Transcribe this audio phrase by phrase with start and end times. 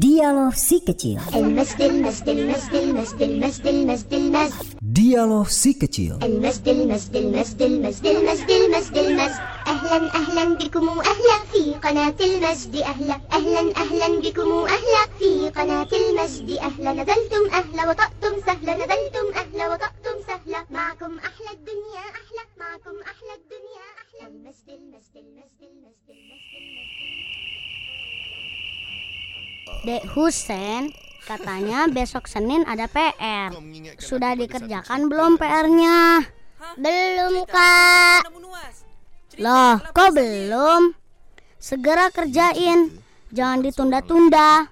[0.00, 1.20] Dialog si kecil.
[1.34, 6.16] المسجد المسجد المسجد المسجد المسجد المسجد المسجد Dialog si kecil.
[6.22, 9.32] المسجد المسجد المسجد المسجد المسجد المسجد المسجد
[9.66, 16.50] أهلا أهلا بكم أهلا في قناة المسجد أهلا أهلا أهلا بكم أهلا في قناة المسجد
[16.58, 19.21] أهلا نزلتم أهلا وطأتم سهلا نزلتم
[29.82, 30.94] Dek Husen,
[31.26, 33.50] katanya besok Senin ada PR.
[33.98, 36.22] Sudah dikerjakan belum PR-nya?
[36.78, 38.30] Belum, Kak.
[39.42, 40.94] Loh, kok belum?
[41.58, 42.94] Segera kerjain.
[43.34, 44.70] Jangan ditunda-tunda.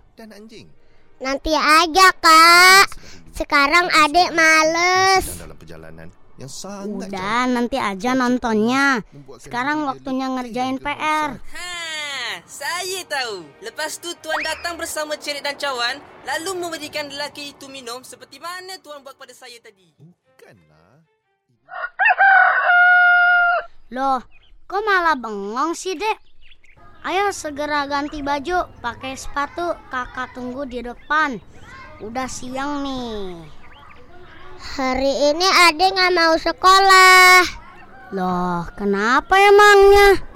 [1.20, 2.88] Nanti aja kak
[3.32, 5.24] Sekarang adek males
[6.88, 9.04] Udah, nanti aja nontonnya.
[9.37, 11.37] Sekarang waktunya ngerjain PR.
[12.50, 13.46] Saya tahu.
[13.62, 18.74] Lepas tu tuan datang bersama cerit dan cawan, lalu memberikan lelaki itu minum seperti mana
[18.82, 19.95] tuan buat pada saya tadi.
[20.02, 21.07] bukanlah
[23.95, 24.18] Loh,
[24.66, 26.18] kok malah bengong sih, Dek?
[27.07, 31.38] Ayo segera ganti baju, pakai sepatu, kakak tunggu di depan.
[32.02, 33.46] Udah siang nih.
[34.59, 37.40] Hari ini adek gak mau sekolah
[38.12, 40.29] Loh, kenapa emangnya?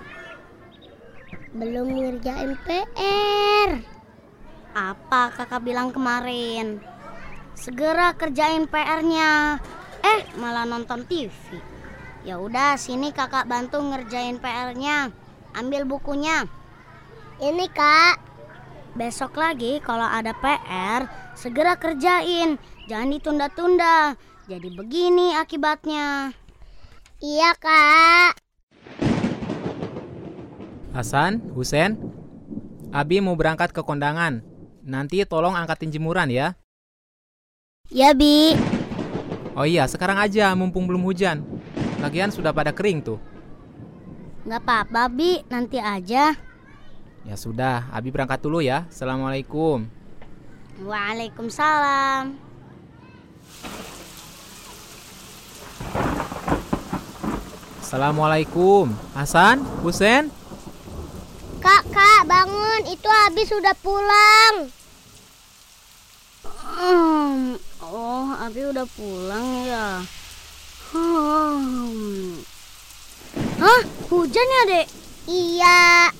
[1.54, 3.78] Belum ngerjain PR
[4.74, 6.82] Apa kakak bilang kemarin?
[7.54, 9.62] Segera kerjain PR-nya.
[10.02, 11.30] Eh, malah nonton TV.
[12.26, 15.14] Ya udah, sini kakak bantu ngerjain PR-nya.
[15.54, 16.42] Ambil bukunya.
[17.38, 18.18] Ini kak
[18.98, 21.06] Besok lagi kalau ada PR,
[21.38, 22.58] segera kerjain.
[22.90, 24.18] Jangan ditunda-tunda.
[24.50, 26.34] Jadi begini akibatnya.
[27.22, 28.42] Iya kak
[30.94, 31.98] Hasan, Husen,
[32.94, 34.46] Abi mau berangkat ke kondangan.
[34.86, 36.54] Nanti tolong angkatin jemuran ya.
[37.90, 38.54] Ya, Bi.
[39.58, 41.42] Oh iya, sekarang aja mumpung belum hujan.
[41.98, 43.18] Lagian sudah pada kering tuh.
[44.46, 45.42] Nggak apa-apa, Bi.
[45.50, 46.38] Nanti aja.
[47.26, 48.86] Ya sudah, Abi berangkat dulu ya.
[48.86, 49.90] Assalamualaikum.
[50.78, 52.38] Waalaikumsalam.
[57.82, 58.94] Assalamualaikum.
[59.18, 60.30] Hasan, Husen,
[61.94, 64.74] Kak bangun Itu habis sudah pulang
[66.74, 70.02] Hmm, oh, Abi udah pulang ya.
[70.90, 72.42] Hmm.
[73.62, 73.80] Hah?
[74.10, 74.86] Hujan ya, Dek?
[75.24, 76.10] Iya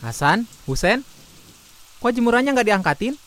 [0.00, 1.02] Hasan, Husen.
[1.98, 3.18] Kok jemurannya nggak diangkatin?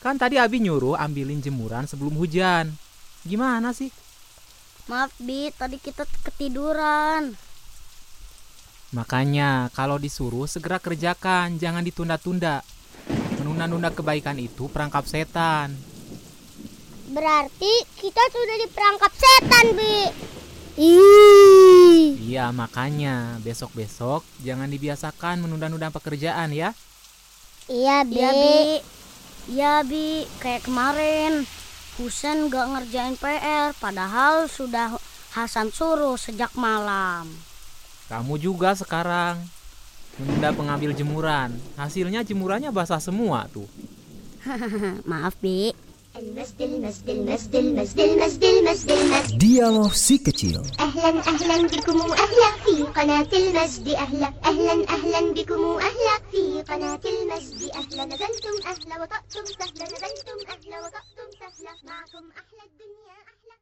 [0.00, 2.70] Kan tadi Abi nyuruh ambilin jemuran sebelum hujan.
[3.26, 3.90] Gimana sih?
[4.86, 5.50] Maaf, Bi.
[5.50, 7.34] Tadi kita ketiduran.
[8.94, 12.62] Makanya kalau disuruh segera kerjakan, jangan ditunda-tunda.
[13.42, 15.74] Menunda-nunda kebaikan itu perangkap setan.
[17.10, 19.98] Berarti kita sudah diperangkap setan Bi
[20.76, 22.20] Ih.
[22.20, 26.76] Iya, makanya besok-besok jangan dibiasakan menunda-nunda pekerjaan ya.
[27.66, 28.58] Iya Bi Iya, Bi.
[29.46, 30.06] Iya, Bi.
[30.42, 31.48] Kayak kemarin.
[31.96, 35.00] Husen gak ngerjain PR, padahal sudah
[35.32, 37.28] Hasan suruh sejak malam.
[38.06, 39.42] Kamu juga sekarang.
[40.16, 41.50] Menunda pengambil jemuran.
[41.74, 43.66] Hasilnya jemurannya basah semua tuh.
[45.10, 45.74] Maaf Bi.
[49.36, 50.64] Dialog si kecil.
[50.80, 54.32] Ahlan ahlan bikumu ahlak Fi qanatil masdi ahlak.
[54.40, 60.76] Ahlan ahlan bikumu ahlak Fi qanatil masdi ahla Nazantum ahla wa ta'tum sahla Nazantum ahla
[60.80, 63.60] wa ta'tum sahla Ma'akum ahla dunia ahlak.